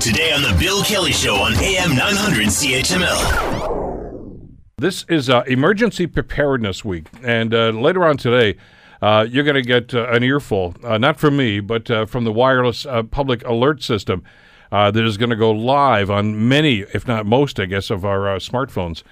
Today 0.00 0.32
on 0.32 0.40
The 0.40 0.56
Bill 0.58 0.82
Kelly 0.82 1.12
Show 1.12 1.34
on 1.34 1.52
AM 1.56 1.94
900 1.94 2.46
CHML. 2.46 4.48
This 4.78 5.04
is 5.10 5.28
uh, 5.28 5.42
Emergency 5.46 6.06
Preparedness 6.06 6.82
Week, 6.82 7.06
and 7.22 7.52
uh, 7.52 7.68
later 7.68 8.06
on 8.06 8.16
today, 8.16 8.56
uh, 9.02 9.26
you're 9.28 9.44
going 9.44 9.56
to 9.56 9.62
get 9.62 9.92
uh, 9.92 10.08
an 10.08 10.22
earful, 10.22 10.74
uh, 10.82 10.96
not 10.96 11.20
from 11.20 11.36
me, 11.36 11.60
but 11.60 11.90
uh, 11.90 12.06
from 12.06 12.24
the 12.24 12.32
wireless 12.32 12.86
public 13.10 13.46
alert 13.46 13.82
system 13.82 14.22
that 14.70 14.96
is 14.96 15.18
going 15.18 15.28
to 15.28 15.36
go 15.36 15.50
live 15.50 16.10
on 16.10 16.48
many, 16.48 16.86
if 16.94 17.06
not 17.06 17.26
most, 17.26 17.60
I 17.60 17.66
guess, 17.66 17.90
of 17.90 18.02
our 18.02 18.38
smartphones. 18.38 19.02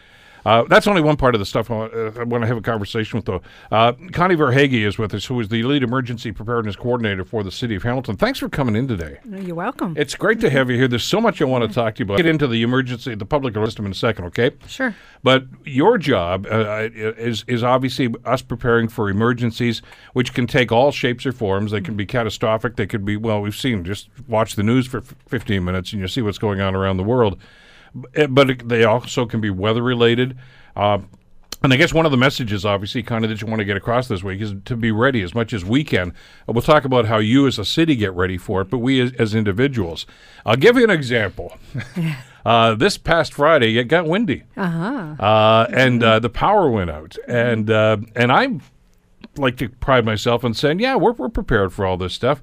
Uh, 0.45 0.65
that's 0.65 0.87
only 0.87 1.03
one 1.03 1.17
part 1.17 1.35
of 1.35 1.39
the 1.39 1.47
stuff 1.47 1.71
I 1.71 1.75
want, 1.75 1.95
uh, 1.95 2.21
I 2.21 2.25
want 2.25 2.43
to 2.43 2.49
have 2.49 2.57
a 2.57 2.63
conversation 2.63 3.19
with, 3.19 3.27
though. 3.27 3.43
Uh, 3.71 3.93
Connie 4.13 4.37
Verhaeghe 4.37 4.87
is 4.87 4.99
with 4.99 5.15
us, 5.15 5.27
who 5.27 5.39
is 5.41 5.49
the 5.49 5.63
lead 5.63 5.83
emergency 5.83 6.33
preparedness 6.33 6.77
coordinator 6.77 7.25
for 7.25 7.43
the 7.43 7.51
city 7.51 7.75
of 7.75 7.83
Hamilton. 7.83 8.17
Thanks 8.17 8.39
for 8.39 8.49
coming 8.49 8.77
in 8.77 8.89
today. 8.89 9.19
You're 9.25 9.55
welcome. 9.55 9.95
It's 9.97 10.15
great 10.15 10.41
to 10.41 10.51
have 10.51 10.71
you 10.71 10.77
here. 10.77 10.89
There's 10.89 11.05
so 11.05 11.21
much 11.21 11.43
I 11.43 11.45
want 11.45 11.69
to 11.69 11.75
talk 11.75 11.97
to 11.97 12.01
you 12.01 12.05
about. 12.05 12.17
Get 12.17 12.27
into 12.27 12.47
the 12.47 12.63
emergency, 12.63 13.15
the 13.15 13.27
public 13.27 13.55
system 13.55 13.87
in 13.87 13.93
a 13.93 13.95
second, 13.95 14.25
okay? 14.27 14.53
Sure. 14.67 14.95
But 15.23 15.45
your 15.65 15.99
job 15.99 16.47
uh, 16.51 16.89
is 16.93 17.45
is 17.47 17.63
obviously 17.63 18.15
us 18.25 18.43
preparing 18.43 18.89
for 18.89 19.11
emergencies, 19.11 19.83
which 20.13 20.33
can 20.35 20.47
take 20.47 20.71
all 20.71 20.93
shapes 20.93 21.27
or 21.27 21.33
forms. 21.33 21.73
They 21.73 21.81
can 21.81 21.97
be 21.97 22.07
catastrophic. 22.07 22.77
They 22.77 22.87
could 22.87 23.05
be 23.05 23.17
well. 23.17 23.41
We've 23.41 23.55
seen 23.55 23.85
just 23.85 24.09
watch 24.27 24.55
the 24.55 24.63
news 24.63 24.87
for 24.87 25.01
15 25.01 25.65
minutes 25.65 25.93
and 25.93 26.01
you 26.01 26.09
see 26.09 26.23
what's 26.23 26.39
going 26.39 26.61
on 26.61 26.75
around 26.75 26.97
the 26.97 27.05
world. 27.05 27.41
B- 27.95 28.27
But 28.27 28.69
they 28.69 28.85
also 28.85 29.27
can 29.27 29.41
be 29.41 29.51
weather 29.51 29.83
related. 29.83 30.37
Uh, 30.77 30.99
and 31.63 31.73
I 31.73 31.77
guess 31.77 31.93
one 31.93 32.07
of 32.07 32.13
the 32.13 32.17
messages, 32.19 32.65
obviously, 32.65 33.03
kind 33.03 33.25
of 33.25 33.31
that 33.31 33.41
you 33.41 33.49
want 33.49 33.59
to 33.59 33.65
get 33.65 33.77
across 33.77 34.07
this 34.07 34.23
week 34.23 34.41
is 34.41 34.55
to 34.67 34.77
be 34.77 34.93
ready 34.93 35.23
as 35.23 35.35
much 35.35 35.53
as 35.53 35.65
we 35.65 35.83
can. 35.83 36.11
Uh, 36.49 36.53
We'll 36.53 36.63
talk 36.63 36.85
about 36.85 37.07
how 37.07 37.19
you 37.19 37.49
as 37.49 37.59
a 37.59 37.65
city 37.65 37.97
get 37.97 38.13
ready 38.13 38.39
for 38.39 38.61
it, 38.61 38.71
but 38.71 38.79
we 38.79 39.01
as, 39.01 39.13
as 39.15 39.35
individuals. 39.35 40.07
I'll 40.47 40.55
give 40.57 40.77
you 40.77 40.85
an 40.85 40.91
example. 40.91 41.57
uh, 42.47 42.75
this 42.77 42.97
past 42.97 43.33
Friday, 43.35 43.77
it 43.77 43.85
got 43.85 44.07
windy, 44.07 44.45
uh-huh. 44.57 45.67
and 45.73 46.03
uh, 46.03 46.21
the 46.21 46.31
power 46.31 46.71
went 46.71 46.91
out, 46.91 47.17
and 47.27 47.69
uh, 47.71 47.97
and 48.15 48.31
I 48.31 48.61
like 49.37 49.57
to 49.57 49.69
pride 49.69 50.05
myself 50.05 50.45
on 50.45 50.55
saying, 50.55 50.79
yeah, 50.79 50.95
we're 50.95 51.13
we're 51.13 51.29
prepared 51.29 51.73
for 51.73 51.85
all 51.85 51.97
this 51.97 52.15
stuff. 52.15 52.41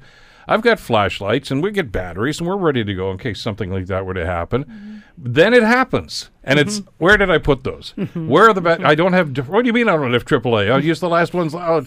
I've 0.47 0.61
got 0.61 0.79
flashlights 0.79 1.51
and 1.51 1.63
we 1.63 1.71
get 1.71 1.91
batteries 1.91 2.39
and 2.39 2.47
we're 2.47 2.57
ready 2.57 2.83
to 2.83 2.93
go 2.93 3.11
in 3.11 3.17
case 3.17 3.41
something 3.41 3.71
like 3.71 3.87
that 3.87 4.05
were 4.05 4.13
to 4.13 4.25
happen. 4.25 5.03
Then 5.17 5.53
it 5.53 5.63
happens, 5.63 6.29
and 6.43 6.59
it's 6.59 6.81
mm-hmm. 6.81 6.89
where 6.97 7.15
did 7.15 7.31
I 7.31 7.37
put 7.37 7.63
those? 7.63 7.93
Mm-hmm. 7.97 8.27
Where 8.27 8.49
are 8.49 8.53
the 8.53 8.59
bat- 8.59 8.85
I 8.85 8.95
don't 8.95 9.13
have. 9.13 9.47
What 9.47 9.61
do 9.61 9.67
you 9.67 9.73
mean 9.73 9.87
I 9.87 9.95
don't 9.95 10.11
have 10.11 10.25
AAA? 10.25 10.69
I'll 10.69 10.83
use 10.83 10.99
the 10.99 11.07
last 11.07 11.33
ones. 11.33 11.55
Oh, 11.55 11.85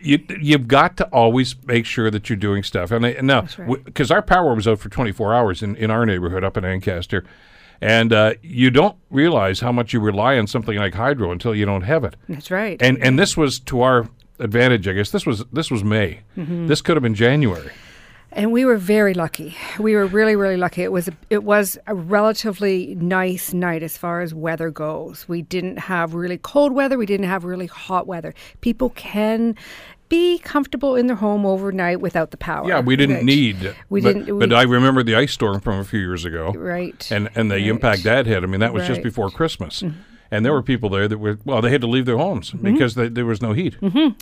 you 0.00 0.24
you've 0.40 0.68
got 0.68 0.96
to 0.98 1.04
always 1.06 1.56
make 1.66 1.84
sure 1.84 2.12
that 2.12 2.30
you're 2.30 2.36
doing 2.36 2.62
stuff. 2.62 2.92
And, 2.92 3.04
I, 3.04 3.10
and 3.10 3.26
now 3.26 3.48
right. 3.58 3.84
because 3.84 4.12
our 4.12 4.22
power 4.22 4.54
was 4.54 4.68
out 4.68 4.78
for 4.78 4.88
24 4.88 5.34
hours 5.34 5.64
in 5.64 5.74
in 5.74 5.90
our 5.90 6.06
neighborhood 6.06 6.44
up 6.44 6.56
in 6.56 6.64
Ancaster. 6.64 7.24
And 7.80 8.12
uh, 8.12 8.34
you 8.42 8.70
don't 8.70 8.96
realize 9.10 9.60
how 9.60 9.72
much 9.72 9.92
you 9.92 10.00
rely 10.00 10.38
on 10.38 10.46
something 10.46 10.78
like 10.78 10.94
hydro 10.94 11.32
until 11.32 11.54
you 11.54 11.64
don't 11.66 11.82
have 11.82 12.04
it. 12.04 12.14
That's 12.28 12.52
right. 12.52 12.80
And 12.80 13.02
and 13.02 13.18
this 13.18 13.36
was 13.36 13.58
to 13.60 13.80
our 13.80 14.08
advantage, 14.38 14.86
I 14.86 14.92
guess. 14.92 15.10
This 15.10 15.26
was 15.26 15.44
this 15.46 15.72
was 15.72 15.82
May. 15.82 16.20
Mm-hmm. 16.36 16.68
This 16.68 16.82
could 16.82 16.96
have 16.96 17.02
been 17.02 17.16
January. 17.16 17.72
And 18.32 18.52
we 18.52 18.64
were 18.64 18.76
very 18.76 19.12
lucky. 19.14 19.56
We 19.78 19.94
were 19.96 20.06
really, 20.06 20.36
really 20.36 20.56
lucky. 20.56 20.82
It 20.82 20.92
was 20.92 21.08
a, 21.08 21.12
it 21.30 21.42
was 21.42 21.76
a 21.88 21.94
relatively 21.94 22.94
nice 22.94 23.52
night 23.52 23.82
as 23.82 23.96
far 23.96 24.20
as 24.20 24.32
weather 24.32 24.70
goes. 24.70 25.28
We 25.28 25.42
didn't 25.42 25.78
have 25.78 26.14
really 26.14 26.38
cold 26.38 26.72
weather. 26.72 26.96
We 26.96 27.06
didn't 27.06 27.26
have 27.26 27.44
really 27.44 27.66
hot 27.66 28.06
weather. 28.06 28.32
People 28.60 28.90
can 28.90 29.56
be 30.08 30.38
comfortable 30.38 30.94
in 30.96 31.06
their 31.08 31.16
home 31.16 31.44
overnight 31.46 32.00
without 32.00 32.30
the 32.30 32.36
power. 32.36 32.66
Yeah, 32.68 32.80
we 32.80 32.96
didn't 32.96 33.16
Right. 33.16 33.24
need. 33.24 33.74
We 33.88 34.00
but, 34.00 34.14
didn't- 34.14 34.38
But 34.38 34.52
I 34.52 34.62
remember 34.62 35.02
the 35.02 35.14
ice 35.16 35.32
storm 35.32 35.60
from 35.60 35.78
a 35.80 35.84
few 35.84 36.00
years 36.00 36.24
ago, 36.24 36.52
Right. 36.56 37.08
and 37.12 37.30
and 37.34 37.50
the 37.50 37.56
Right. 37.56 37.66
impact 37.66 38.04
that 38.04 38.26
had. 38.26 38.42
I 38.44 38.46
mean, 38.46 38.60
that 38.60 38.72
was 38.72 38.82
just 38.82 38.90
Right. 38.90 38.98
Mm-hmm. 38.98 39.08
before 39.08 39.30
Christmas, 39.30 39.82
and 40.30 40.44
there 40.44 40.52
were 40.52 40.62
people 40.62 40.88
there 40.88 41.08
that 41.08 41.18
were 41.18 41.38
well, 41.44 41.60
they 41.60 41.70
had 41.70 41.80
to 41.80 41.86
leave 41.86 42.06
their 42.06 42.18
homes 42.18 42.52
because 42.52 42.94
they, 42.94 43.08
there 43.08 43.26
was 43.26 43.42
no 43.42 43.52
heat. 43.52 43.76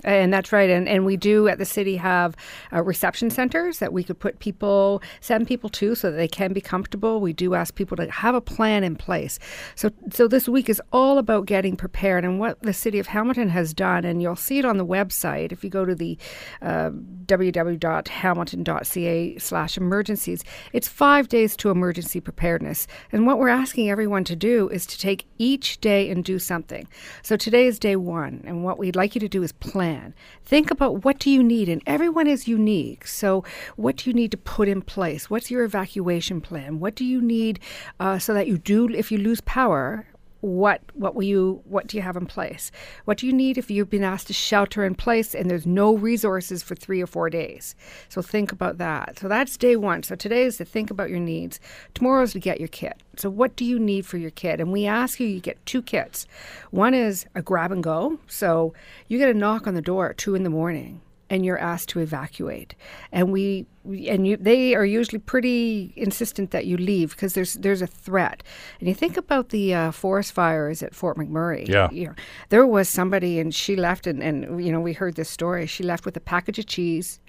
And 0.05 0.33
that's 0.33 0.53
right. 0.53 0.71
And, 0.71 0.89
and 0.89 1.05
we 1.05 1.17
do 1.17 1.49
at 1.49 1.59
the 1.59 1.65
city 1.65 1.97
have 1.97 2.37
uh, 2.73 2.83
reception 2.83 3.31
centers 3.31 3.79
that 3.79 3.93
we 3.93 4.03
could 4.03 4.19
put 4.19 4.39
people, 4.39 5.03
send 5.21 5.47
people 5.47 5.69
to 5.71 5.95
so 5.95 6.11
that 6.11 6.17
they 6.17 6.29
can 6.29 6.53
be 6.53 6.61
comfortable. 6.61 7.21
We 7.21 7.33
do 7.33 7.55
ask 7.55 7.75
people 7.75 7.97
to 7.99 8.11
have 8.11 8.35
a 8.35 8.41
plan 8.41 8.85
in 8.85 8.97
place. 8.97 9.39
So, 9.75 9.91
so 10.13 10.29
this 10.29 10.49
week 10.49 10.69
is 10.69 10.81
all 10.93 11.19
about 11.19 11.47
getting 11.47 11.77
prepared 11.77 12.25
and 12.25 12.39
what 12.39 12.61
the 12.63 12.73
city 12.73 12.99
of 12.99 13.09
Hamilton 13.09 13.49
has 13.51 13.75
done. 13.75 14.05
And 14.05 14.23
you'll 14.23 14.37
see 14.37 14.59
it 14.59 14.65
on 14.65 14.79
the 14.79 14.87
website 14.87 15.53
if 15.53 15.65
you 15.65 15.71
go 15.71 15.85
to 15.85 15.95
the 15.95 16.19
uh, 16.63 16.91
www.hamilton.ca 17.27 19.39
slash 19.39 19.77
emergencies. 19.77 20.45
It's 20.73 20.89
five 20.89 21.29
days 21.29 21.57
to 21.57 21.71
emergency 21.71 22.21
preparedness. 22.21 22.87
And 23.13 23.27
what 23.27 23.39
we're 23.39 23.49
asking 23.49 23.91
everyone 23.91 24.25
to 24.25 24.37
do 24.37 24.69
is 24.69 24.87
to 24.87 24.99
take 24.99 25.27
each 25.39 25.81
day 25.81 25.98
and 26.07 26.25
do 26.25 26.39
something. 26.39 26.87
So 27.23 27.37
today 27.37 27.67
is 27.67 27.79
day 27.79 27.97
one, 27.97 28.43
and 28.47 28.63
what 28.63 28.79
we'd 28.79 28.97
like 28.97 29.15
you 29.15 29.21
to 29.21 29.29
do 29.29 29.43
is 29.43 29.53
plan. 29.53 30.15
Think 30.45 30.71
about 30.71 31.05
what 31.05 31.19
do 31.19 31.31
you 31.31 31.43
need, 31.43 31.69
and 31.69 31.83
everyone 31.87 32.27
is 32.27 32.47
unique. 32.47 33.07
So 33.07 33.45
what 33.77 33.97
do 33.97 34.11
you 34.11 34.15
need 34.15 34.31
to 34.31 34.37
put 34.37 34.69
in 34.69 34.83
place? 34.83 35.29
What's 35.29 35.51
your 35.51 35.65
evacuation 35.65 36.41
plan? 36.41 36.79
What 36.79 36.95
do 36.95 37.05
you 37.05 37.21
need 37.21 37.61
uh, 37.99 38.19
so 38.19 38.35
that 38.35 38.47
you 38.47 38.59
do, 38.59 38.89
if 38.89 39.11
you 39.11 39.19
lose 39.19 39.41
power, 39.41 40.07
what 40.41 40.81
what 40.95 41.15
will 41.15 41.25
you 41.25 41.61
what 41.65 41.87
do 41.87 41.97
you 41.97 42.03
have 42.03 42.17
in 42.17 42.27
place? 42.27 42.71
What 43.05 43.19
do 43.19 43.27
you 43.27 43.33
need 43.33 43.59
if 43.59 43.71
you've 43.71 43.91
been 43.91 44.05
asked 44.05 44.29
to 44.29 44.33
shelter 44.33 44.85
in 44.85 44.95
place 44.95 45.35
and 45.35 45.51
there's 45.51 45.67
no 45.67 45.95
resources 45.95 46.63
for 46.63 46.75
three 46.75 47.03
or 47.03 47.07
four 47.07 47.29
days? 47.29 47.75
So 48.09 48.23
think 48.23 48.53
about 48.53 48.79
that. 48.79 49.19
So 49.19 49.29
that's 49.29 49.57
day 49.57 49.77
one. 49.77 50.03
So 50.03 50.15
today 50.15 50.45
is 50.45 50.57
to 50.59 50.65
think 50.65 50.91
about 50.91 51.11
your 51.11 51.21
needs. 51.21 51.59
Tomorrow 51.95 52.23
is 52.23 52.33
to 52.33 52.41
get 52.41 52.61
your 52.61 52.69
kit. 52.69 53.03
So 53.17 53.29
what 53.29 53.57
do 53.57 53.65
you 53.65 53.79
need 53.79 54.07
for 54.07 54.17
your 54.17 54.31
kit? 54.31 54.61
And 54.61 54.73
we 54.73 54.87
ask 54.87 55.19
you 55.19 55.27
you 55.27 55.41
get 55.41 55.65
two 55.67 55.83
kits. 55.83 56.27
One 56.71 56.95
is 56.95 57.27
a 57.35 57.43
grab 57.43 57.73
and 57.73 57.83
go. 57.83 58.19
So 58.29 58.75
you 59.09 59.19
get 59.19 59.31
a 59.31 59.35
knock 59.35 59.67
on 59.67 59.75
the 59.75 59.83
door 59.83 60.11
at 60.11 60.19
two 60.19 60.35
in 60.35 60.45
the 60.45 60.51
morning 60.51 61.01
and 61.31 61.45
you're 61.45 61.59
asked 61.59 61.89
to 61.91 62.01
evacuate. 62.01 62.75
And 63.13 63.33
we 63.33 63.67
and 63.85 64.27
you 64.27 64.37
they 64.37 64.75
are 64.75 64.85
usually 64.85 65.19
pretty 65.19 65.93
insistent 65.97 66.51
that 66.51 66.67
you 66.67 66.77
leave 66.77 67.11
because 67.11 67.35
there's 67.35 67.55
there's 67.55 67.83
a 67.83 67.87
threat. 67.87 68.43
And 68.81 68.89
you 68.89 68.95
think 68.95 69.17
about 69.17 69.51
the 69.51 69.75
uh, 69.75 69.91
forest 69.91 70.33
fires 70.33 70.83
at 70.83 70.95
Fort 70.95 71.17
McMurray. 71.17 71.69
Yeah. 71.69 71.91
you 71.91 72.09
know, 72.09 72.15
there 72.49 72.67
was 72.67 72.89
somebody 72.89 73.39
and 73.39 73.55
she 73.55 73.77
left 73.77 74.07
and, 74.07 74.23
and 74.23 74.65
you 74.65 74.73
know 74.73 74.81
we 74.81 74.93
heard 74.93 75.17
this 75.17 75.31
story. 75.31 75.67
She 75.67 75.83
left 75.83 76.05
with 76.05 76.17
a 76.17 76.21
package 76.21 76.59
of 76.59 76.67
cheese 76.67 77.21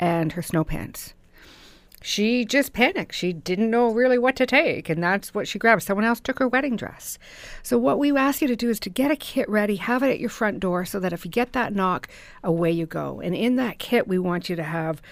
and 0.00 0.32
her 0.32 0.42
snow 0.42 0.64
pants 0.64 1.14
she 2.00 2.44
just 2.44 2.72
panicked. 2.72 3.14
She 3.14 3.32
didn't 3.32 3.70
know 3.70 3.90
really 3.90 4.18
what 4.18 4.36
to 4.36 4.46
take, 4.46 4.88
and 4.88 5.02
that's 5.02 5.34
what 5.34 5.48
she 5.48 5.58
grabbed. 5.58 5.82
Someone 5.82 6.04
else 6.04 6.20
took 6.20 6.38
her 6.38 6.48
wedding 6.48 6.76
dress. 6.76 7.18
So, 7.62 7.76
what 7.76 7.98
we 7.98 8.16
ask 8.16 8.40
you 8.40 8.48
to 8.48 8.56
do 8.56 8.70
is 8.70 8.78
to 8.80 8.90
get 8.90 9.10
a 9.10 9.16
kit 9.16 9.48
ready, 9.48 9.76
have 9.76 10.02
it 10.02 10.10
at 10.10 10.20
your 10.20 10.30
front 10.30 10.60
door, 10.60 10.84
so 10.84 11.00
that 11.00 11.12
if 11.12 11.24
you 11.24 11.30
get 11.30 11.52
that 11.52 11.74
knock, 11.74 12.08
away 12.44 12.70
you 12.70 12.86
go. 12.86 13.20
And 13.20 13.34
in 13.34 13.56
that 13.56 13.78
kit, 13.78 14.06
we 14.06 14.18
want 14.18 14.48
you 14.48 14.56
to 14.56 14.62
have 14.62 15.02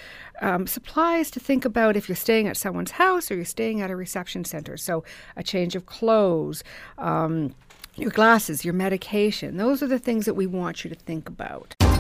um, 0.41 0.67
supplies 0.67 1.31
to 1.33 1.41
think 1.41 1.65
about 1.65 1.97
if 1.97 2.09
you're 2.09 2.17
staying 2.17 2.47
at 2.47 2.57
someone's 2.57 2.93
house 2.93 3.31
or 3.31 3.37
you're 3.37 3.45
staying 3.45 3.81
at 3.81 3.91
a 3.91 3.97
reception 3.97 4.45
center. 4.45 4.77
So, 4.77 5.05
a 5.37 5.43
change 5.43 5.75
of 5.75 5.87
clothes. 5.87 6.63
Um, 6.99 7.55
your 7.99 8.11
glasses, 8.11 8.63
your 8.63 8.75
medication. 8.75 9.57
Those 9.57 9.83
are 9.83 9.87
the 9.87 9.99
things 9.99 10.27
that 10.27 10.35
we 10.35 10.47
want 10.47 10.85
you 10.85 10.91
to 10.91 10.97
think 10.97 11.29
about. 11.29 11.75